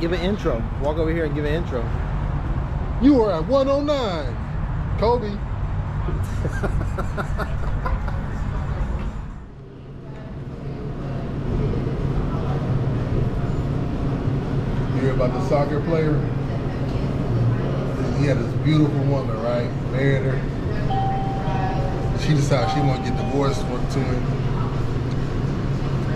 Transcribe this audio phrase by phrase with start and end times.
[0.00, 0.62] Give an intro.
[0.82, 1.80] Walk over here and give an intro.
[3.00, 4.98] You are at 109.
[4.98, 5.28] Kobe.
[14.94, 16.14] you hear about the soccer player?
[18.18, 19.70] He had this beautiful woman, right?
[19.92, 20.38] Married her.
[22.20, 24.22] She decided she want to get divorced to him.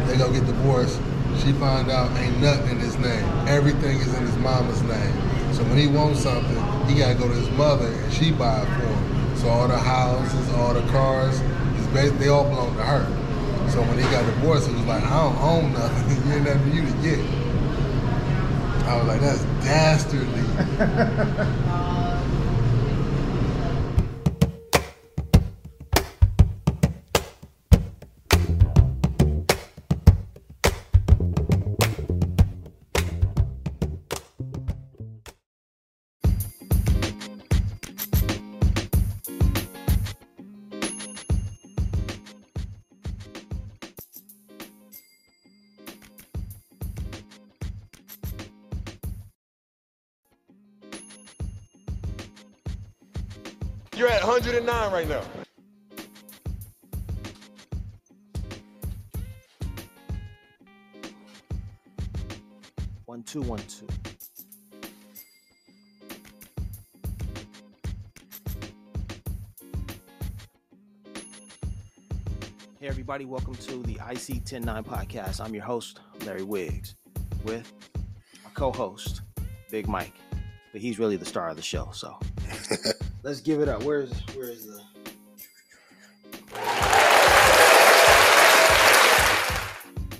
[0.07, 1.01] They go get divorced.
[1.45, 3.25] She find out ain't nothing in his name.
[3.49, 5.13] Everything is in his mama's name.
[5.55, 8.67] So when he wants something, he gotta go to his mother and she buy it
[8.67, 9.37] for him.
[9.37, 11.41] So all the houses, all the cars,
[11.93, 13.05] they all belong to her.
[13.71, 16.11] So when he got divorced, he was like, I don't own nothing.
[16.29, 17.19] you ain't nothing for you to get.
[18.87, 20.45] I was like, that's dastardly.
[54.01, 55.21] You're at 109 right now.
[63.05, 63.87] One two one two.
[72.79, 75.45] Hey everybody, welcome to the IC 109 podcast.
[75.45, 76.95] I'm your host, Larry Wiggs,
[77.45, 77.71] with
[78.43, 79.21] my co-host,
[79.71, 80.15] Big Mike.
[80.73, 82.19] But he's really the star of the show, so
[83.23, 83.83] let's give it up.
[83.83, 84.81] Where's where's the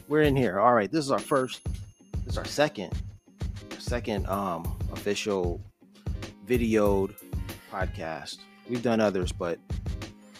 [0.09, 0.59] We're in here.
[0.59, 1.63] All right, this is our first
[2.25, 2.93] this is our second
[3.79, 5.61] second um official
[6.47, 7.15] videoed
[7.73, 8.39] podcast.
[8.69, 9.59] We've done others, but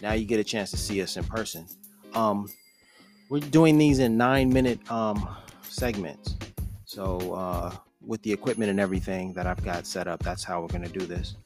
[0.03, 1.67] now you get a chance to see us in person.
[2.15, 2.49] Um
[3.29, 5.29] we're doing these in 9 minute um
[5.63, 6.37] segments.
[6.85, 7.75] So uh
[8.05, 10.99] with the equipment and everything that I've got set up, that's how we're going to
[10.99, 11.37] do this.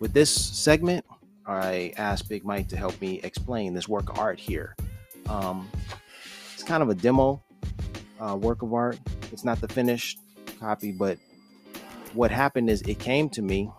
[0.00, 1.04] With this segment,
[1.46, 4.74] I asked Big Mike to help me explain this work of art here.
[5.28, 5.70] Um,
[6.54, 7.42] it's kind of a demo
[8.18, 8.98] uh, work of art.
[9.30, 10.18] It's not the finished
[10.58, 11.18] copy, but
[12.14, 13.70] what happened is it came to me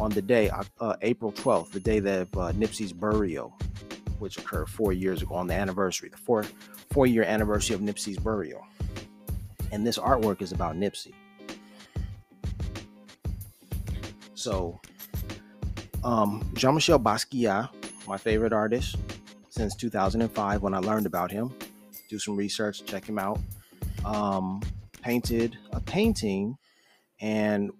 [0.00, 3.56] on the day, uh, April 12th, the day that uh, Nipsey's burial,
[4.18, 6.44] which occurred four years ago on the anniversary, the four
[6.90, 8.66] four year anniversary of Nipsey's burial.
[9.70, 11.12] And this artwork is about Nipsey.
[14.38, 14.80] So,
[16.04, 17.70] um, Jean Michel Basquiat,
[18.06, 18.94] my favorite artist
[19.48, 21.52] since 2005 when I learned about him,
[22.08, 23.40] do some research, check him out.
[24.04, 24.62] Um,
[25.02, 26.56] painted a painting,
[27.20, 27.72] and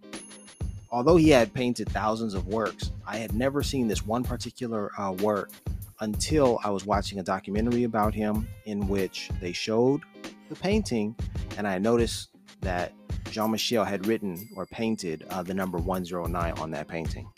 [0.91, 5.13] although he had painted thousands of works, I had never seen this one particular uh,
[5.13, 5.53] work
[6.01, 10.01] until I was watching a documentary about him in which they showed
[10.49, 11.15] the painting
[11.57, 12.31] and I noticed
[12.63, 12.95] that
[13.31, 17.29] Jean Michel had written or painted uh, the number 109 on that painting.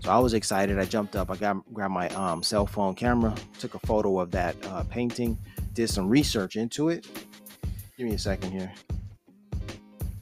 [0.00, 0.78] So I was excited.
[0.78, 1.30] I jumped up.
[1.30, 5.38] I got grabbed my um, cell phone camera, took a photo of that uh, painting,
[5.74, 7.06] did some research into it.
[7.96, 8.72] Give me a second here,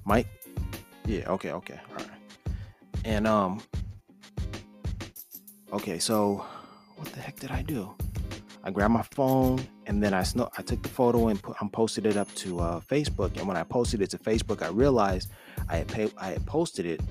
[0.04, 0.26] Mike.
[1.06, 1.30] Yeah.
[1.30, 1.52] Okay.
[1.52, 1.80] Okay.
[1.90, 2.54] All right.
[3.04, 3.62] And um.
[5.72, 5.98] Okay.
[5.98, 6.44] So,
[6.96, 7.94] what the heck did I do?
[8.62, 11.68] I grabbed my phone and then I sno- I took the photo and put, um,
[11.68, 13.36] posted it up to uh, Facebook.
[13.36, 15.30] And when I posted it to Facebook, I realized
[15.68, 17.02] I had pay- I had posted it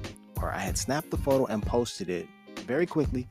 [0.42, 2.28] or I had snapped the photo and posted it
[2.72, 3.28] very quickly.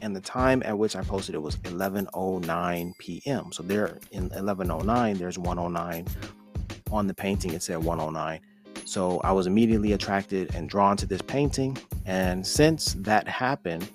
[0.00, 3.52] And the time at which I posted it was 11:09 p.m.
[3.52, 6.06] So there in 11:09, there's 109
[6.90, 7.52] on the painting.
[7.52, 8.40] It said 109.
[8.86, 11.76] So I was immediately attracted and drawn to this painting.
[12.06, 13.90] And since that happened,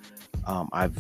[0.46, 0.98] um, I've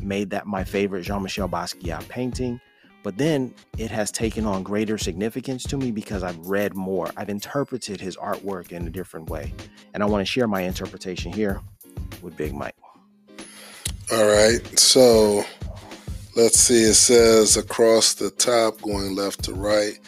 [0.00, 2.60] made that my favorite Jean Michel Basquiat painting.
[3.02, 7.08] But then it has taken on greater significance to me because I've read more.
[7.16, 9.54] I've interpreted his artwork in a different way.
[9.94, 11.60] And I want to share my interpretation here
[12.20, 12.74] with Big Mike.
[14.10, 14.60] All right.
[14.76, 15.44] So
[16.34, 16.82] let's see.
[16.82, 20.00] It says across the top, going left to right,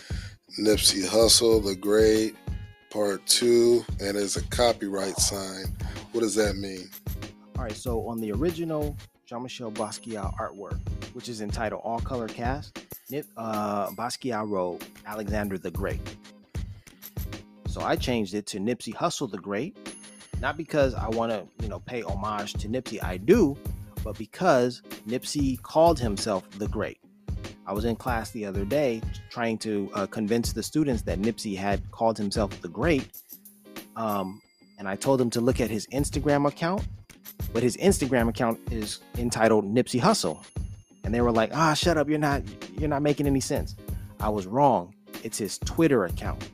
[0.58, 2.34] Nipsey Hussle, The Great,
[2.90, 5.66] Part 2, and there's a copyright sign.
[6.10, 6.90] What does that mean?
[7.56, 7.76] All right.
[7.76, 8.96] So on the original
[9.28, 10.80] Jean Michel Basquiat artwork,
[11.12, 12.78] which is entitled All Color Cast.
[13.36, 16.00] Uh, Basquiat wrote Alexander the Great.
[17.66, 19.76] So I changed it to Nipsey Hussle the Great,
[20.40, 23.04] not because I want to, you know, pay homage to Nipsey.
[23.04, 23.54] I do,
[24.02, 26.98] but because Nipsey called himself the Great.
[27.66, 31.54] I was in class the other day trying to uh, convince the students that Nipsey
[31.54, 33.10] had called himself the Great.
[33.94, 34.40] Um,
[34.78, 36.86] and I told them to look at his Instagram account,
[37.52, 40.44] but his Instagram account is entitled Nipsey Hussle.
[41.04, 42.08] And they were like, "Ah, shut up!
[42.08, 42.42] You're not
[42.78, 43.76] you're not making any sense."
[44.20, 44.94] I was wrong.
[45.22, 46.50] It's his Twitter account.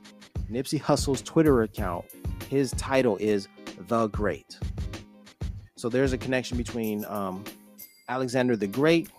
[0.49, 2.05] Nipsey Hussle's Twitter account.
[2.49, 3.47] His title is
[3.87, 4.57] The Great.
[5.75, 7.43] So there's a connection between um,
[8.07, 9.09] Alexander the Great,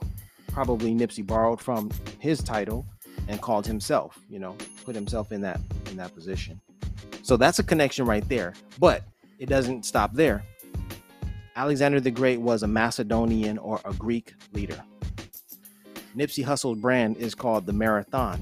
[0.49, 2.87] probably Nipsey borrowed from his title
[3.29, 6.61] and called himself, you know, put himself in that in that position.
[7.23, 8.55] So that's a connection right there.
[8.79, 9.03] But
[9.39, 10.45] it doesn't stop there.
[11.57, 14.83] Alexander the Great was a Macedonian or a Greek leader.
[16.15, 18.41] Nipsey Hussle's brand is called the Marathon.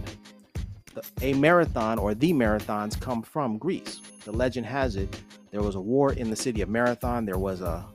[1.23, 4.01] A marathon or the marathons come from Greece.
[4.25, 5.21] The legend has it
[5.55, 7.25] there was a war in the city of Marathon.
[7.25, 7.87] There was a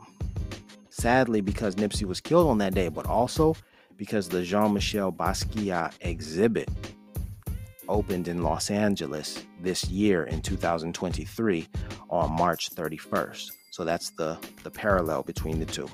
[1.00, 3.56] sadly, because Nipsey was killed on that day, but also
[3.96, 6.68] because the Jean Michel Basquiat exhibit
[7.88, 11.66] opened in Los Angeles this year in 2023
[12.08, 13.50] on March 31st.
[13.70, 15.88] So that's the the parallel between the two.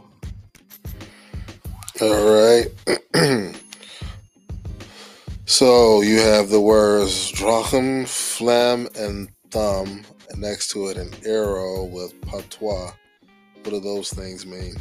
[2.00, 2.66] All right.
[5.46, 10.02] so you have the words drachm, flam, and thumb,
[10.36, 12.92] next to it an arrow with patois.
[13.66, 14.76] What do those things mean?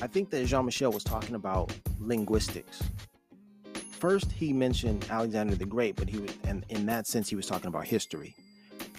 [0.00, 2.84] I think that Jean Michel was talking about linguistics.
[3.98, 7.48] First, he mentioned Alexander the Great, but he was, and in that sense, he was
[7.48, 8.36] talking about history.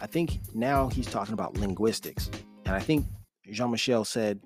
[0.01, 2.29] I think now he's talking about linguistics.
[2.65, 3.05] And I think
[3.49, 4.41] Jean Michel said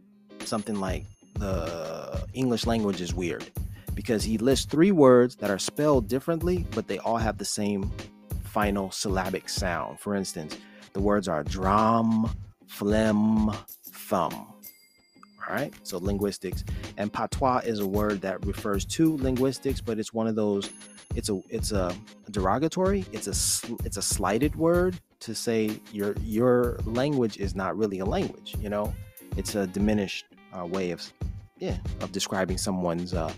[0.46, 1.04] something like
[1.34, 3.50] the English language is weird
[3.96, 7.92] because he lists three words that are spelled differently, but they all have the same
[8.44, 10.00] final syllabic sound.
[10.00, 10.56] For instance,
[10.94, 12.30] the words are drum,
[12.68, 13.52] phlegm,
[14.08, 14.34] thumb.
[14.34, 16.66] All right, so linguistics
[16.98, 20.70] and patois is a word that refers to linguistics, but it's one of those.
[21.16, 21.96] It's a it's a
[22.32, 23.06] derogatory.
[23.14, 28.06] It's a it's a slighted word to say your your language is not really a
[28.06, 28.56] language.
[28.60, 28.94] You know,
[29.38, 31.02] it's a diminished uh, way of
[31.60, 33.32] yeah of describing someone's uh,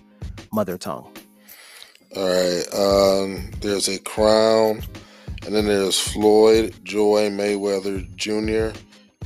[0.52, 1.14] mother tongue.
[2.16, 2.66] All right.
[2.74, 4.82] Um, there's a crown,
[5.46, 8.76] and then there's Floyd Joy Mayweather Jr.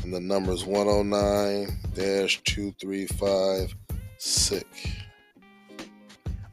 [0.02, 3.76] and the number is 109 235
[4.18, 4.68] sick.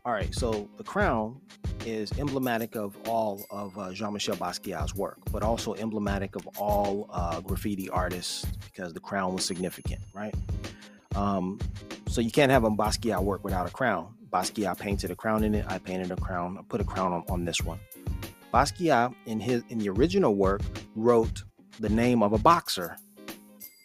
[0.04, 1.40] All right, so the crown
[1.86, 7.40] is emblematic of all of uh, Jean-Michel Basquiat's work, but also emblematic of all uh,
[7.40, 10.34] graffiti artists because the crown was significant, right?
[11.14, 11.58] Um,
[12.08, 14.14] so you can't have a Basquiat work without a crown.
[14.32, 15.64] Basquiat painted a crown in it.
[15.68, 16.56] I painted a crown.
[16.58, 17.78] I put a crown on, on this one.
[18.52, 20.62] Basquiat, in his in the original work,
[20.96, 21.44] wrote
[21.78, 22.96] the name of a boxer,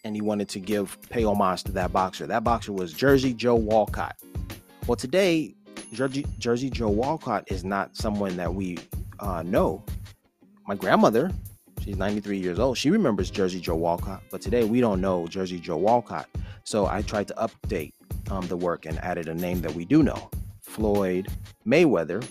[0.06, 2.28] and he wanted to give pay homage to that boxer.
[2.28, 4.16] That boxer was Jersey Joe Walcott.
[4.86, 5.56] Well, today
[5.92, 8.78] Jersey, Jersey Joe Walcott is not someone that we
[9.18, 9.84] uh, know.
[10.68, 11.32] My grandmother,
[11.82, 15.58] she's 93 years old, she remembers Jersey Joe Walcott, but today we don't know Jersey
[15.58, 16.28] Joe Walcott.
[16.62, 17.92] So I tried to update
[18.30, 20.30] um, the work and added a name that we do know
[20.62, 21.26] Floyd
[21.66, 22.24] Mayweather.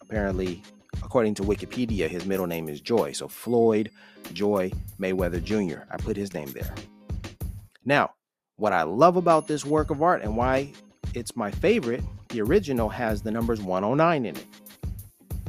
[0.00, 0.62] Apparently,
[1.02, 3.12] according to Wikipedia, his middle name is Joy.
[3.12, 3.90] So Floyd
[4.32, 5.82] Joy Mayweather Jr.
[5.90, 6.74] I put his name there.
[7.84, 8.12] Now,
[8.56, 10.72] what I love about this work of art and why
[11.14, 14.46] it's my favorite, the original has the numbers 109 in it.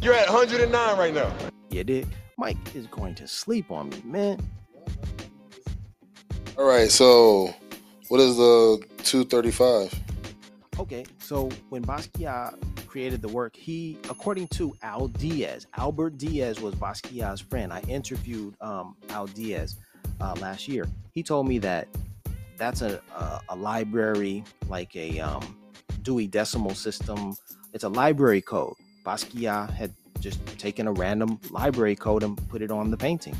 [0.01, 1.33] You're at 109 right now.
[1.69, 2.07] You did.
[2.37, 4.39] Mike is going to sleep on me, man.
[6.57, 7.53] All right, so
[8.09, 9.93] what is the 235?
[10.77, 16.75] Okay, so when Basquiat created the work, he, according to Al Diaz, Albert Diaz was
[16.75, 17.71] Basquiat's friend.
[17.71, 19.77] I interviewed um, Al Diaz
[20.19, 20.85] uh, last year.
[21.13, 21.87] He told me that
[22.57, 25.57] that's a, a, a library, like a um,
[26.01, 27.35] Dewey Decimal System.
[27.73, 28.75] It's a library code.
[29.05, 33.35] Basquiat had just taken a random library code and put it on the painting.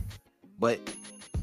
[0.60, 0.80] But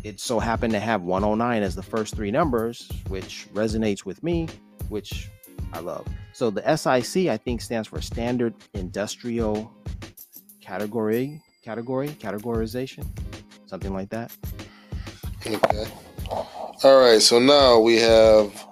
[0.04, 4.48] it so happened to have 109 as the first three numbers, which resonates with me,
[4.88, 5.28] which
[5.72, 6.06] I love.
[6.32, 9.72] So the SIC, I think, stands for Standard Industrial
[10.60, 13.06] Category, category, categorization,
[13.66, 14.34] something like that.
[15.46, 15.86] Okay.
[16.84, 18.66] All right, so now we have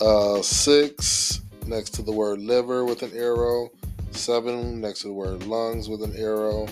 [0.00, 3.68] uh, six next to the word liver with an arrow,
[4.10, 6.66] seven next to the word lungs with an arrow.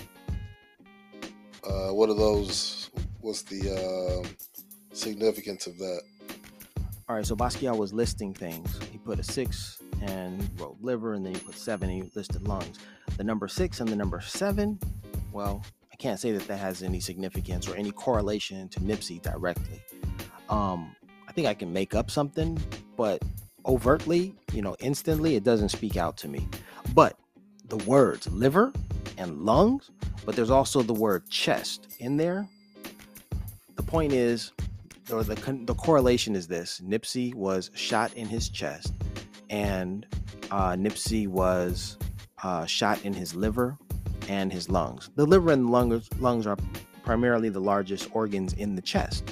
[1.63, 2.89] Uh, what are those?
[3.19, 4.27] What's the uh,
[4.91, 6.01] significance of that?
[7.07, 8.79] All right, so Basquiat was listing things.
[8.91, 12.11] He put a six and he wrote liver, and then he put seven and he
[12.15, 12.79] listed lungs.
[13.17, 14.79] The number six and the number seven,
[15.31, 19.83] well, I can't say that that has any significance or any correlation to Nipsey directly.
[20.51, 20.95] Um,
[21.27, 22.61] I think I can make up something,
[22.97, 23.23] but
[23.65, 26.47] overtly, you know, instantly, it doesn't speak out to me.
[26.93, 27.17] But
[27.69, 28.73] the words liver
[29.17, 29.89] and lungs,
[30.25, 32.47] but there's also the word chest in there.
[33.77, 34.51] The point is,
[35.11, 38.93] or the the correlation is this: Nipsey was shot in his chest,
[39.49, 40.05] and
[40.51, 41.97] uh, Nipsey was
[42.43, 43.77] uh, shot in his liver
[44.27, 45.09] and his lungs.
[45.15, 46.57] The liver and lungs lungs are
[47.03, 49.23] primarily the largest organs in the chest.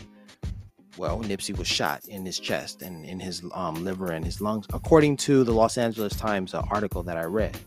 [1.00, 4.65] Well, Nipsey was shot in his chest and in his um, liver and his lungs,
[4.74, 7.58] according to the Los Angeles Times uh, article that I read.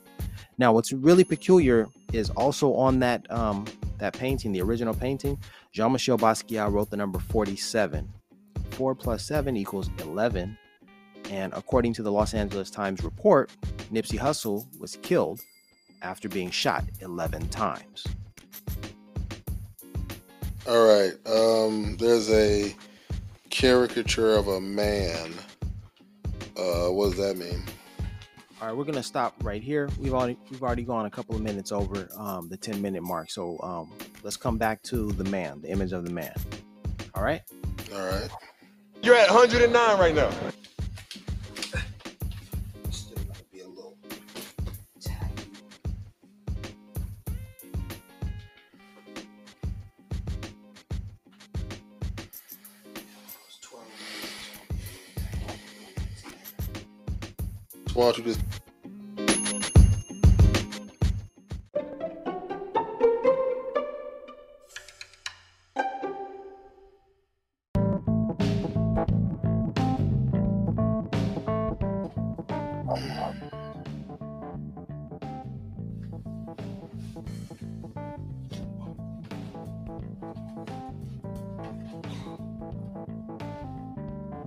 [0.59, 3.65] Now, what's really peculiar is also on that um,
[3.97, 5.39] that painting, the original painting,
[5.73, 8.07] Jean-Michel Basquiat wrote the number 47.
[8.73, 10.59] 4 plus 7 equals 11.
[11.31, 13.51] And according to the Los Angeles Times report,
[13.91, 15.41] Nipsey Hussle was killed
[16.03, 18.07] after being shot 11 times.
[20.67, 21.15] All right.
[21.27, 22.77] Um, there's a
[23.53, 25.35] caricature of a man.
[26.57, 27.63] Uh, what does that mean?
[28.61, 29.89] All right, we're gonna stop right here.
[29.99, 33.31] We've already we've already gone a couple of minutes over um, the 10 minute mark.
[33.31, 33.93] So um,
[34.23, 36.35] let's come back to the man, the image of the man.
[37.15, 37.43] All right.
[37.95, 38.31] All right.
[39.03, 40.31] You're at 109 right now.
[58.03, 58.41] Why don't you just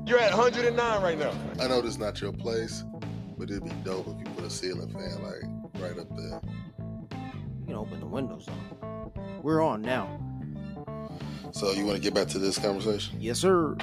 [0.08, 1.32] You're at 109 right now.
[1.60, 2.84] I know this is not your place,
[3.46, 6.42] but it'd be dope if you put a ceiling fan like right up there.
[7.60, 9.14] You can open the windows though.
[9.44, 10.20] We're on now.
[11.52, 13.18] So you want to get back to this conversation?
[13.22, 13.78] Yes, sir.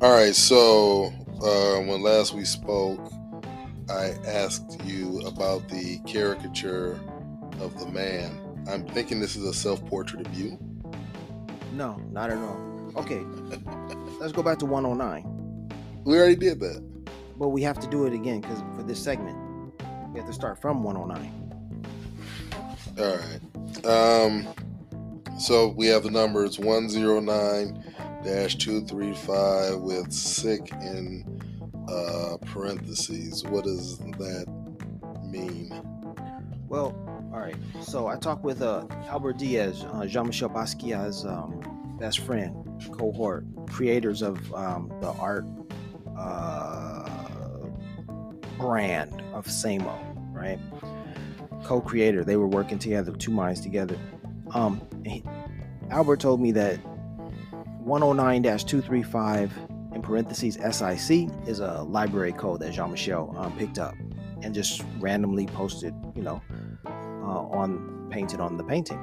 [0.00, 0.34] All right.
[0.34, 1.06] So
[1.42, 3.12] uh, when last we spoke,
[3.90, 7.00] I asked you about the caricature
[7.60, 8.40] of the man.
[8.68, 10.58] I'm thinking this is a self-portrait of you.
[11.72, 12.92] No, not at all.
[12.96, 13.20] Okay,
[14.20, 15.72] let's go back to 109.
[16.04, 16.95] We already did that.
[17.38, 19.36] But we have to do it again because for this segment,
[20.12, 21.46] we have to start from 109.
[22.98, 24.24] All right.
[24.24, 24.48] Um,
[25.38, 27.82] so we have the numbers 109
[28.24, 31.24] 235 with sick in
[31.88, 33.44] uh, parentheses.
[33.44, 34.46] What does that
[35.24, 35.70] mean?
[36.68, 36.94] Well,
[37.32, 37.56] all right.
[37.82, 41.60] So I talked with uh, Albert Diaz, uh, Jean-Michel Basquiat's um,
[42.00, 45.46] best friend, cohort, creators of um, the art
[46.16, 47.15] uh,
[48.58, 49.98] brand of SAMO,
[50.32, 50.58] right?
[51.64, 52.24] Co-creator.
[52.24, 53.96] They were working together, two minds together.
[54.54, 55.24] Um, he-
[55.90, 56.78] Albert told me that
[57.84, 59.50] 109-235
[59.94, 63.94] in parentheses SIC is a library code that Jean-Michel um, picked up
[64.42, 66.42] and just randomly posted, you know,
[66.84, 66.88] uh,
[67.28, 68.98] on painted on the painting.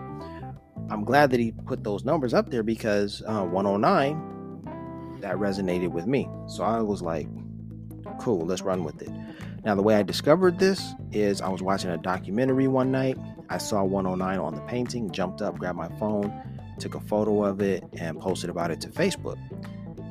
[0.89, 6.05] I'm glad that he put those numbers up there because uh, 109 that resonated with
[6.05, 6.29] me.
[6.47, 7.27] So I was like,
[8.23, 9.11] cool, let's run with it.
[9.65, 13.17] Now, the way I discovered this is I was watching a documentary one night.
[13.49, 16.31] I saw 109 on the painting, jumped up, grabbed my phone,
[16.79, 19.37] took a photo of it, and posted about it to Facebook.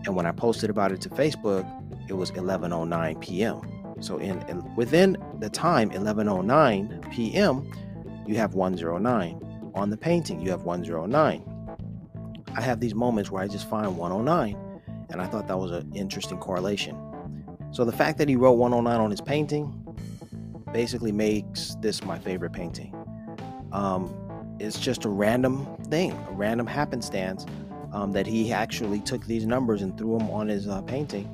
[0.04, 1.66] And when I posted about it to Facebook,
[2.08, 3.60] it was 11:09 p.m.
[4.00, 7.70] So in, in within the time 11:09 p.m.,
[8.26, 10.40] you have 109 on the painting.
[10.40, 11.48] You have 109.
[12.54, 14.56] I have these moments where I just find 109,
[15.08, 17.11] and I thought that was an interesting correlation.
[17.72, 19.72] So the fact that he wrote 109 on his painting
[20.72, 22.94] basically makes this my favorite painting.
[23.72, 24.14] Um,
[24.60, 27.46] it's just a random thing, a random happenstance
[27.92, 31.28] um, that he actually took these numbers and threw them on his uh, painting.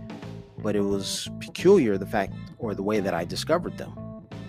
[0.59, 3.93] But it was peculiar the fact or the way that I discovered them,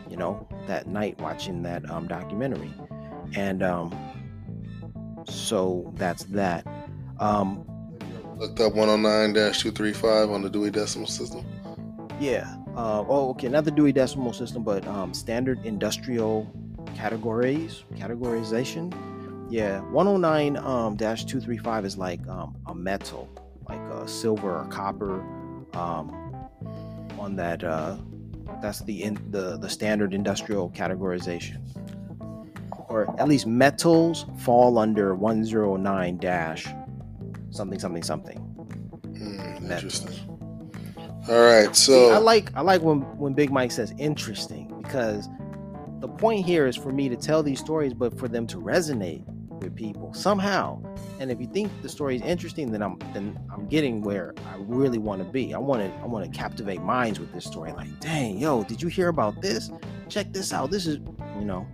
[0.09, 2.73] you know, that night watching that um, documentary.
[3.35, 3.95] And um,
[5.27, 6.67] so that's that.
[7.19, 7.65] Um,
[8.37, 11.45] Looked up 109-235 on the Dewey Decimal System.
[12.19, 12.55] Yeah.
[12.75, 13.47] Uh, oh, okay.
[13.47, 16.51] Not the Dewey Decimal System, but um, standard industrial
[16.95, 18.93] categories, categorization.
[19.49, 23.27] Yeah, 109 um, dash 235 is like um, a metal,
[23.67, 25.21] like a silver or copper.
[25.75, 26.15] Um,
[27.17, 27.97] on that, uh,
[28.61, 31.57] that's the in, the the standard industrial categorization,
[32.87, 36.67] or at least metals fall under 109 dash
[37.51, 38.45] something something something.
[39.61, 40.01] Metals.
[40.01, 40.28] interesting.
[41.27, 45.27] All right, so I like I like when when Big Mike says interesting because
[45.99, 49.25] the point here is for me to tell these stories, but for them to resonate
[49.61, 50.81] with people somehow.
[51.19, 54.55] And if you think the story is interesting, then I'm then I'm getting where I
[54.59, 55.53] really want to be.
[55.53, 57.73] I want to I want to captivate minds with this story.
[57.73, 59.69] Like, dang, yo, did you hear about this?
[60.07, 60.71] Check this out.
[60.71, 60.99] This is
[61.37, 61.67] you know,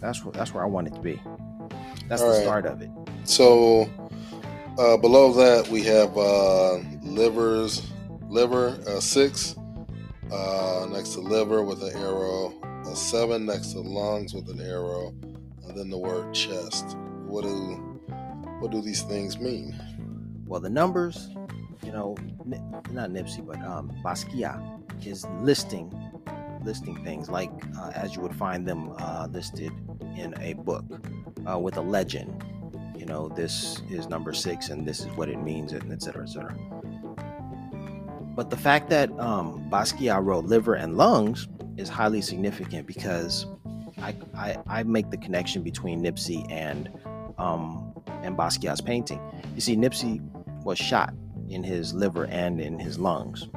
[0.00, 1.20] that's what that's where I want it to be.
[2.08, 2.42] That's All the right.
[2.42, 2.90] start of it.
[3.24, 3.88] So
[4.78, 7.86] uh, below that we have uh, livers,
[8.28, 9.56] liver uh, six
[10.30, 12.52] uh, next to liver with an arrow,
[12.86, 15.14] a seven next to lungs with an arrow,
[15.66, 16.96] and then the word chest.
[17.26, 17.74] What do
[18.60, 19.78] what do these things mean?
[20.46, 21.28] Well, the numbers,
[21.84, 22.16] you know,
[22.90, 25.94] not Nipsey, but um, Basquiat is listing
[26.64, 29.72] listing things like uh, as you would find them uh, listed
[30.16, 30.84] in a book
[31.48, 32.44] uh, with a legend.
[32.96, 36.24] You know, this is number six, and this is what it means, and et cetera,
[36.24, 36.56] et cetera.
[38.38, 43.46] But the fact that um, Basquiat wrote liver and lungs is highly significant because
[44.00, 46.88] I, I, I make the connection between Nipsey and
[47.36, 49.20] um, and Basquiat's painting.
[49.56, 50.20] You see, Nipsey
[50.62, 51.14] was shot
[51.48, 53.48] in his liver and in his lungs.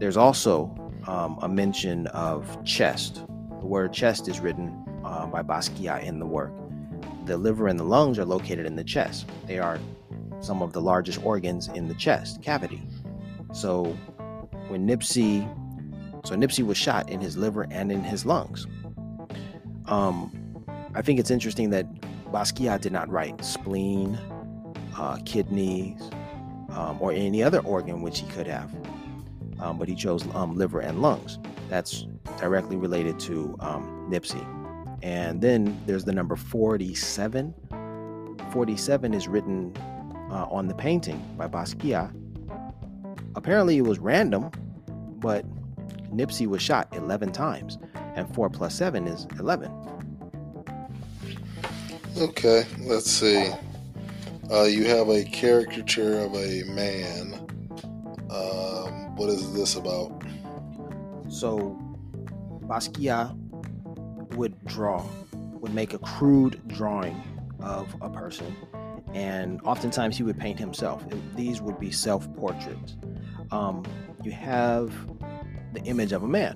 [0.00, 3.24] There's also um, a mention of chest.
[3.60, 6.50] The word chest is written uh, by Basquiat in the work.
[7.24, 9.28] The liver and the lungs are located in the chest.
[9.46, 9.78] They are
[10.40, 12.82] some of the largest organs in the chest cavity.
[13.52, 13.84] So
[14.68, 15.48] when Nipsey,
[16.24, 18.66] so Nipsey was shot in his liver and in his lungs.
[19.86, 20.36] Um,
[20.94, 21.86] I think it's interesting that
[22.32, 24.18] Basquiat did not write spleen,
[24.96, 26.00] uh, kidneys,
[26.70, 28.72] um, or any other organ which he could have,
[29.60, 31.38] um, but he chose um, liver and lungs.
[31.68, 32.06] That's
[32.38, 34.44] directly related to um, Nipsey.
[35.02, 37.54] And then there's the number 47.
[38.52, 39.74] 47 is written
[40.30, 42.14] uh, on the painting by Basquiat.
[43.36, 44.50] Apparently, it was random,
[45.20, 45.44] but
[46.14, 47.78] Nipsey was shot 11 times,
[48.16, 49.70] and 4 plus 7 is 11.
[52.18, 53.50] Okay, let's see.
[54.50, 57.34] Uh, you have a caricature of a man.
[58.30, 60.22] Um, what is this about?
[61.28, 61.78] So
[62.66, 63.36] Basquiat
[64.34, 67.22] would draw, would make a crude drawing
[67.60, 68.56] of a person,
[69.14, 71.04] and oftentimes he would paint himself.
[71.36, 72.96] These would be self portraits.
[73.52, 73.84] Um,
[74.22, 74.92] you have
[75.72, 76.54] the image of a man,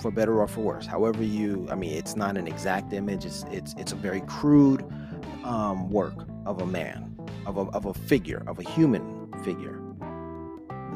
[0.00, 0.86] for better or for worse.
[0.86, 3.24] However, you, I mean, it's not an exact image.
[3.24, 4.84] It's it's it's a very crude
[5.44, 6.14] um, work
[6.46, 7.16] of a man,
[7.46, 9.80] of a of a figure, of a human figure.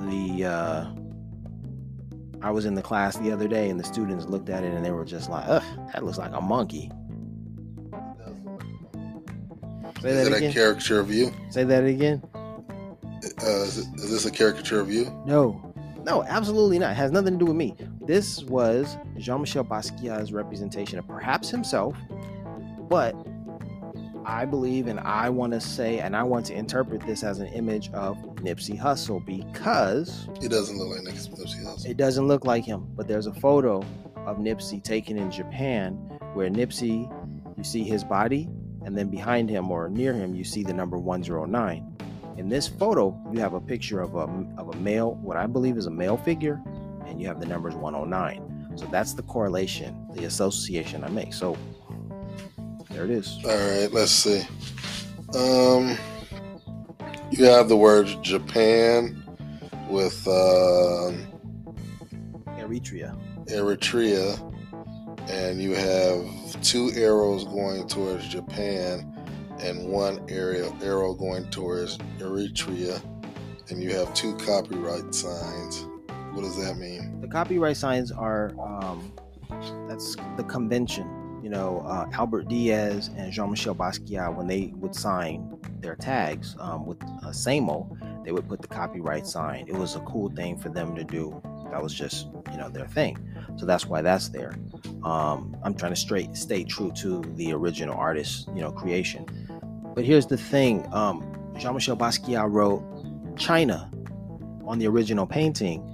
[0.07, 0.87] The uh,
[2.41, 4.85] I was in the class the other day, and the students looked at it and
[4.85, 6.91] they were just like, "Ugh, that looks like a monkey."
[10.01, 10.53] Say Is that it a again.
[10.53, 11.33] caricature of you?
[11.51, 12.23] Say that again.
[13.43, 15.05] Uh, is, it, is this a caricature of you?
[15.27, 15.61] No,
[16.05, 16.93] no, absolutely not.
[16.93, 17.75] It has nothing to do with me.
[18.03, 21.95] This was Jean-Michel Basquiat's representation of perhaps himself,
[22.89, 23.15] but
[24.25, 27.47] I believe and I want to say and I want to interpret this as an
[27.49, 31.87] image of Nipsey Hussle because It doesn't look like Nipsey Hussle.
[31.87, 32.87] it doesn't look like him.
[32.95, 33.83] But there's a photo
[34.27, 35.95] of Nipsey taken in Japan
[36.35, 37.11] where Nipsey,
[37.57, 38.49] you see his body,
[38.85, 41.97] and then behind him or near him, you see the number 109.
[42.39, 45.77] In this photo, you have a picture of a, of a male, what I believe
[45.77, 46.63] is a male figure,
[47.05, 48.75] and you have the numbers 109.
[48.77, 51.35] So that's the correlation, the association I make.
[51.35, 51.57] So
[52.91, 53.37] there it is.
[53.45, 54.43] All right, let's see.
[55.35, 55.99] Um,
[57.33, 59.21] you have the word Japan
[59.91, 61.11] with uh,
[62.57, 63.19] Eritrea.
[63.47, 64.39] Eritrea,
[65.29, 69.18] and you have two arrows going towards Japan
[69.61, 73.03] and one area arrow going towards Eritrea,
[73.71, 75.87] and you have two copyright signs.
[76.33, 77.21] What does that mean?
[77.21, 79.13] The copyright signs are um,
[79.89, 81.15] that's the convention.
[81.43, 86.85] You know, uh, Albert Diaz and Jean-Michel Basquiat, when they would sign their tags um,
[86.85, 89.65] with uh, SAMO, they would put the copyright sign.
[89.69, 91.41] It was a cool thing for them to do.
[91.71, 93.19] That was just, you know, their thing.
[93.57, 94.59] So that's why that's there.
[95.05, 99.27] Um, I'm trying to straight stay true to the original artist, you know, creation.
[99.95, 101.25] But here's the thing: um,
[101.59, 102.83] Jean-Michel Basquiat wrote
[103.37, 103.91] China
[104.67, 105.85] on the original painting.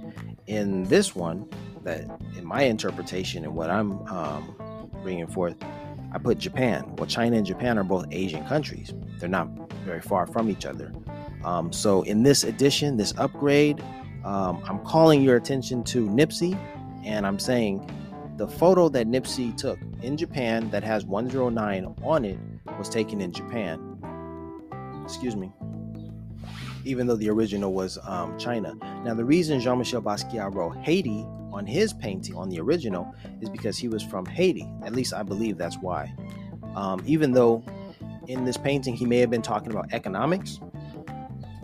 [0.47, 1.49] In this one,
[1.83, 2.05] that
[2.37, 5.55] in my interpretation and what I'm um, bringing forth,
[6.11, 6.95] I put Japan.
[6.97, 8.93] Well, China and Japan are both Asian countries.
[9.19, 9.47] They're not
[9.85, 10.91] very far from each other.
[11.43, 13.81] Um, so in this edition, this upgrade,
[14.23, 16.57] um, I'm calling your attention to Nipsey,
[17.03, 17.87] and I'm saying
[18.37, 22.39] the photo that Nipsey took in Japan that has 109 on it
[22.77, 23.79] was taken in Japan.
[25.05, 25.51] Excuse me.
[26.83, 28.73] Even though the original was um, China.
[29.03, 33.49] Now, the reason Jean Michel Basquiat wrote Haiti on his painting on the original is
[33.49, 34.69] because he was from Haiti.
[34.83, 36.13] At least I believe that's why.
[36.75, 37.63] Um, even though
[38.27, 40.59] in this painting he may have been talking about economics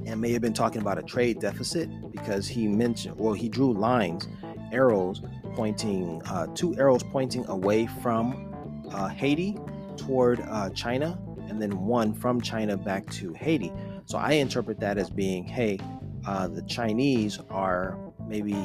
[0.06, 3.74] and may have been talking about a trade deficit because he mentioned, well, he drew
[3.74, 4.28] lines,
[4.72, 5.22] arrows
[5.56, 9.58] pointing, uh, two arrows pointing away from uh, Haiti
[9.98, 11.20] toward uh, China,
[11.52, 13.74] and then one from China back to Haiti.
[14.06, 15.80] So I interpret that as being, hey,
[16.26, 18.56] uh, the Chinese are maybe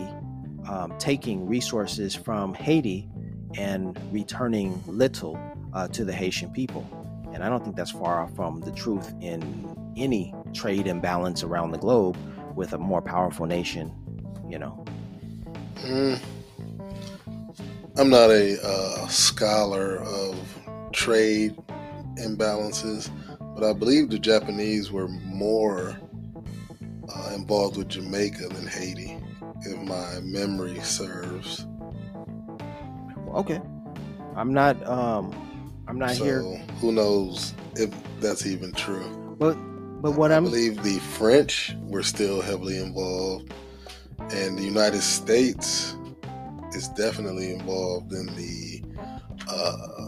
[0.69, 3.09] um, taking resources from Haiti
[3.59, 5.37] and returning little
[5.75, 6.87] uh, to the Haitian people.
[7.35, 9.43] And I don't think that's far off from the truth in
[9.97, 12.17] any trade imbalance around the globe
[12.55, 13.93] with a more powerful nation,
[14.49, 14.85] you know.
[15.79, 16.21] Mm.
[17.97, 20.37] I'm not a uh, scholar of
[20.93, 21.57] trade
[22.17, 23.11] imbalances,
[23.55, 25.99] but I believe the Japanese were more
[27.15, 29.17] uh, involved with Jamaica than Haiti,
[29.63, 31.67] if my memory serves.
[33.35, 33.61] Okay,
[34.35, 34.85] I'm not.
[34.87, 35.35] Um,
[35.89, 36.43] I'm not so, here.
[36.81, 39.37] Who knows if that's even true?
[39.39, 39.55] But
[40.03, 43.53] but what I I'm believe the French were still heavily involved,
[44.33, 45.97] and the United States
[46.73, 48.83] is definitely involved in the,
[49.49, 50.06] uh,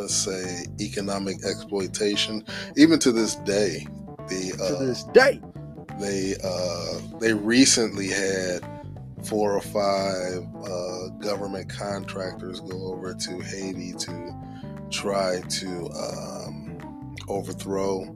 [0.00, 2.44] let's say, economic exploitation.
[2.76, 3.86] Even to this day,
[4.28, 5.40] the to uh, this day.
[6.00, 8.66] they uh, they recently had
[9.24, 14.34] four or five uh, government contractors go over to Haiti to
[14.90, 18.14] try to um, overthrow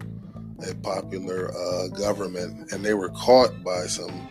[0.68, 4.28] a popular uh, government, and they were caught by some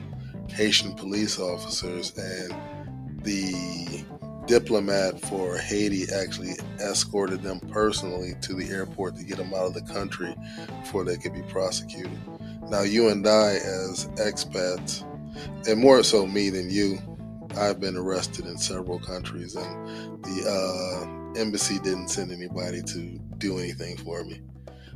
[0.49, 3.92] Haitian police officers, and the
[4.47, 9.73] diplomat for Haiti actually escorted them personally to the airport to get them out of
[9.73, 10.35] the country
[10.81, 12.17] before they could be prosecuted.
[12.69, 15.03] Now, you and I, as expats,
[15.67, 16.97] and more so me than you,
[17.57, 23.59] I've been arrested in several countries, and the uh, embassy didn't send anybody to do
[23.59, 24.41] anything for me.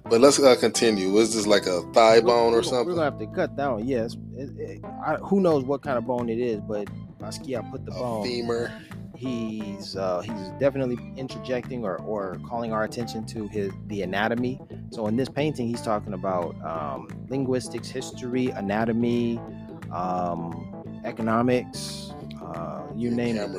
[0.09, 1.11] But let's uh, continue.
[1.11, 2.87] Was this like a thigh bone or something?
[2.87, 3.85] We're gonna have to cut that one.
[3.87, 6.87] Yes, It- it- I, who knows what kind of bone it is, but
[7.19, 8.23] Basquiat put the A bone.
[8.23, 8.71] femur.
[9.17, 14.61] He's uh, he's definitely interjecting or, or calling our attention to his the anatomy.
[14.91, 19.39] So in this painting, he's talking about um, linguistics, history, anatomy,
[19.91, 22.11] um, economics,
[22.43, 23.49] uh, you name it.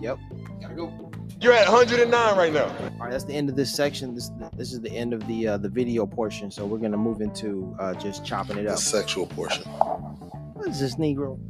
[0.00, 0.18] Yep.
[0.60, 1.10] Gotta go.
[1.40, 2.66] You're at 109 right now.
[2.66, 4.14] All right, that's the end of this section.
[4.14, 6.48] This this is the end of the uh, the video portion.
[6.52, 8.78] So we're gonna move into uh, just chopping it The up.
[8.78, 9.64] sexual portion.
[9.64, 11.40] What is this Negro?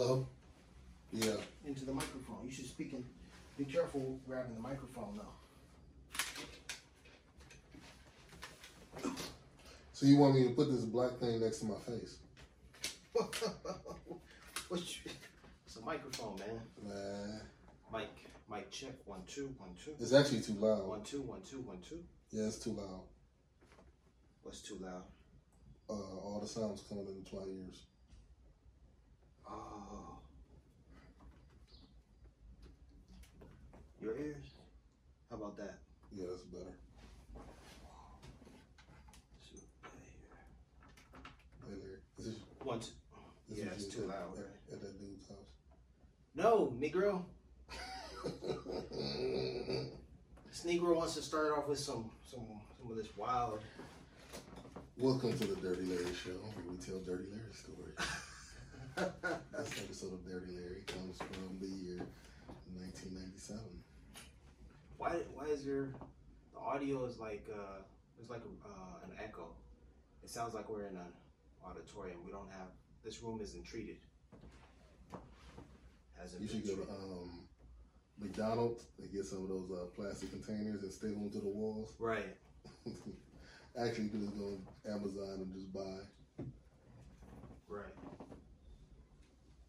[0.00, 0.28] Hello?
[1.12, 1.32] Yeah.
[1.66, 2.44] into the microphone.
[2.44, 3.04] You should speak in.
[3.58, 5.18] Be careful grabbing the microphone
[9.02, 9.10] though.
[9.92, 12.18] So you want me to put this black thing next to my face?
[14.68, 15.12] What's your,
[15.66, 16.60] it's a microphone, man.
[16.86, 17.40] Man,
[17.92, 18.08] Mic,
[18.48, 18.94] mic check.
[19.04, 20.86] One two, one two, it's actually too loud.
[20.86, 21.98] one two, one two, one two.
[22.30, 23.00] Yeah, it's too loud.
[24.44, 25.02] What's too loud?
[25.90, 27.82] Uh, all the sounds coming into my ears.
[29.50, 30.18] Oh,
[34.00, 34.44] your ears.
[35.30, 35.78] How about that?
[36.14, 36.74] Yeah, that's better.
[41.66, 42.86] Hey, Larry, is this, One two.
[43.48, 45.38] this Yeah, it's too at- loud, At, at that dude's house.
[46.34, 47.24] No, Negro.
[50.50, 52.40] This Negro wants to start off with some some
[52.80, 53.60] some of this wild.
[54.96, 57.94] Welcome to the Dirty Larry Show, where we tell Dirty Larry stories.
[58.98, 61.98] this episode of Dirty Larry comes from the year
[62.74, 63.60] 1997.
[64.96, 65.90] why why is there
[66.52, 67.82] the audio is like uh
[68.20, 69.46] it's like uh, an echo.
[70.24, 71.12] It sounds like we're in an
[71.64, 72.18] auditorium.
[72.24, 72.68] We don't have
[73.04, 73.96] this room isn't treated.
[76.20, 77.30] Hasn't You should go to um,
[78.18, 81.92] McDonald's and get some of those uh, plastic containers and stick them to the walls.
[81.98, 82.36] right.
[83.80, 86.44] Actually, you can just go on Amazon and just buy.
[87.68, 87.94] Right.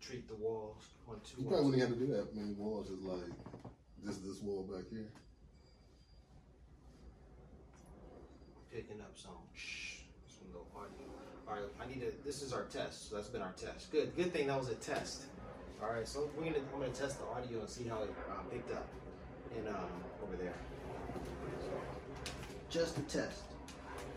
[0.10, 0.88] Treat the walls.
[1.06, 1.44] One two.
[1.44, 3.30] You probably wouldn't have to do that many walls, just like
[4.04, 5.06] just this wall back here.
[8.74, 11.06] picking up some shh, some little audio.
[11.48, 12.12] All right, I need to.
[12.26, 13.10] This is our test.
[13.10, 13.92] So that's been our test.
[13.92, 14.16] Good.
[14.16, 15.26] Good thing that was a test.
[15.80, 16.58] All right, so we're gonna.
[16.74, 18.88] I'm gonna test the audio and see how it uh, picked up
[19.56, 19.92] in um
[20.24, 20.56] over there.
[21.62, 21.72] So,
[22.72, 23.44] just a test.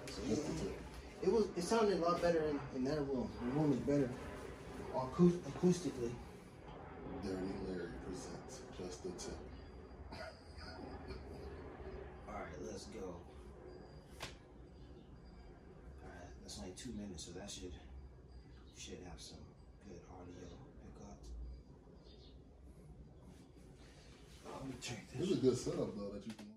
[0.08, 0.80] So Just the tip.
[1.22, 1.48] it was.
[1.54, 3.28] It sounded a lot better in, in that room.
[3.42, 4.08] The room is better
[4.94, 6.12] acou- acoustically.
[7.22, 9.38] Dirty Larry presents just the tip.
[12.28, 13.00] All right, let's go.
[16.02, 17.72] All right, that's only two minutes, so that should
[18.76, 19.38] should have some
[19.88, 20.48] good audio
[20.82, 21.18] pickup.
[24.44, 26.51] Let me check This This is a good setup though that you can.